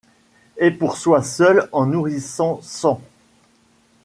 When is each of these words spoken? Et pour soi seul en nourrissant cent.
Et 0.57 0.71
pour 0.71 0.97
soi 0.97 1.21
seul 1.21 1.69
en 1.71 1.85
nourrissant 1.85 2.59
cent. 2.63 3.03